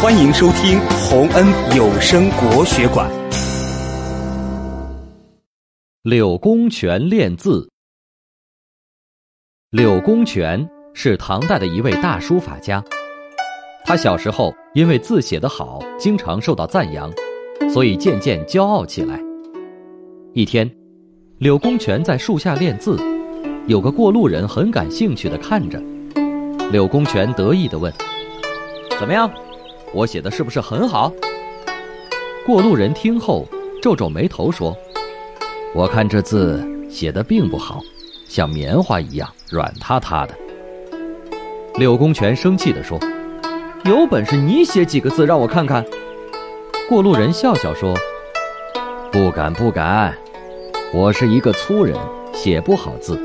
[0.00, 3.10] 欢迎收听洪恩有声国学馆。
[6.04, 7.68] 柳公权练字。
[9.70, 10.64] 柳公权
[10.94, 12.80] 是唐代的一位大书法家，
[13.84, 17.10] 他小时候因为字写得好，经常受到赞扬，
[17.68, 19.18] 所以渐渐骄傲起来。
[20.32, 20.70] 一天，
[21.38, 22.96] 柳公权在树下练字，
[23.66, 25.82] 有个过路人很感兴趣的看着。
[26.70, 27.92] 柳公权得意地问
[28.96, 29.28] ：“怎么样？”
[29.92, 31.12] 我写的是不是很好？
[32.46, 33.46] 过路人听后
[33.82, 34.76] 皱皱眉头说
[35.74, 37.80] ：“我看这字写的并不好，
[38.26, 40.34] 像棉花一样软塌塌的。”
[41.76, 42.98] 柳公权生气地说
[43.84, 45.84] ：“有本事你写几个字让我看看。”
[46.88, 47.94] 过路人笑笑说
[49.12, 50.16] ：“不敢不敢，
[50.92, 51.96] 我是一个粗人，
[52.32, 53.18] 写不好字。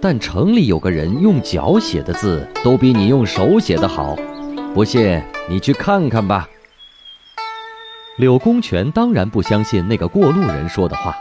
[0.00, 4.16] 但城里有个人用脚写的字都比你用手写的好，
[4.74, 6.48] 不信。”你去看看吧。
[8.16, 11.16] 柳公权当然不相信那个过路人说的话。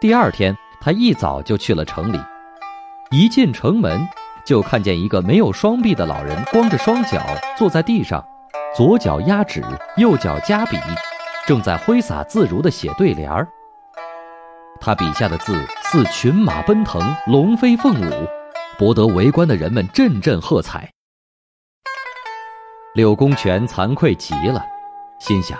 [0.00, 2.20] 第二天，他一早就去了城里，
[3.10, 4.06] 一进城门，
[4.44, 7.22] 就看见一个没有双臂的老人，光着双脚
[7.56, 8.22] 坐在地上，
[8.76, 9.62] 左脚压纸，
[9.96, 10.76] 右脚夹笔，
[11.46, 13.48] 正在挥洒自如地写对联儿。
[14.80, 18.28] 他笔下的字似群马奔腾，龙飞凤舞，
[18.76, 20.92] 博得围观的人们阵阵喝彩。
[22.96, 24.64] 柳公权惭愧极了，
[25.18, 25.58] 心想：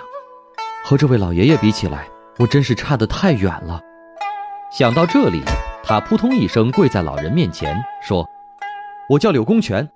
[0.83, 2.07] 和这位老爷爷比起来，
[2.39, 3.79] 我真是差得太远了。
[4.71, 5.43] 想到这里，
[5.83, 8.27] 他扑通一声跪在老人面前，说
[9.07, 9.87] ：“我叫柳公权，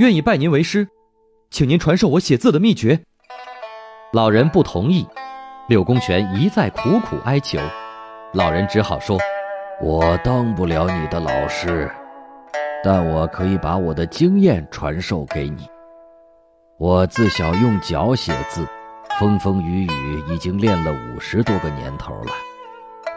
[0.00, 0.88] 愿意拜您为师，
[1.48, 3.00] 请您传授我写字的秘诀。”
[4.12, 5.06] 老人不同意，
[5.68, 7.60] 柳公权一再苦苦哀求，
[8.32, 9.16] 老人只好说
[9.80, 11.88] ：“我当不了你的老师，
[12.82, 15.70] 但我可以把我的经验传授给你。”
[16.80, 18.66] 我自小用脚写字，
[19.18, 22.32] 风风雨雨已经练了五十多个年头了。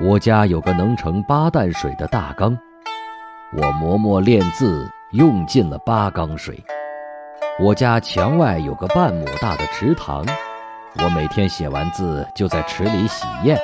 [0.01, 2.59] 我家有个能盛八担水的大缸，
[3.55, 6.61] 我磨墨练字用尽了八缸水。
[7.57, 10.25] 我家墙外有个半亩大的池塘，
[11.01, 13.57] 我每天写完字就在池里洗砚，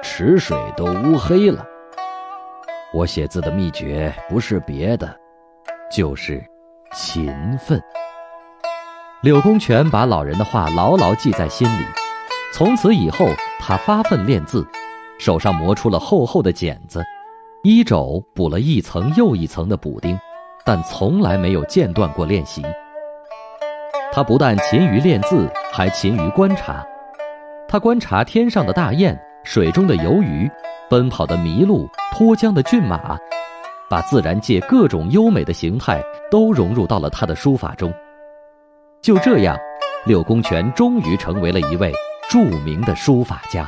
[0.00, 1.66] 池水都乌黑了。
[2.94, 5.12] 我写字的秘诀不是别的，
[5.90, 6.40] 就是
[6.92, 7.82] 勤奋。
[9.22, 11.84] 柳公权把老人的话牢牢记在心里，
[12.54, 14.66] 从此以后，他发奋练字，
[15.18, 17.04] 手上磨出了厚厚的茧子，
[17.62, 20.18] 衣肘补了一层又一层的补丁，
[20.64, 22.62] 但从来没有间断过练习。
[24.10, 26.82] 他不但勤于练字，还勤于观察。
[27.68, 29.14] 他观察天上的大雁、
[29.44, 30.50] 水中的游鱼、
[30.88, 33.18] 奔跑的麋鹿、脱缰的骏马，
[33.86, 37.92] 把自然界各种优美的形态都融入到了他的书法中。
[39.02, 39.56] 就这样，
[40.04, 41.90] 柳公权终于成为了一位
[42.28, 43.66] 著名的书法家。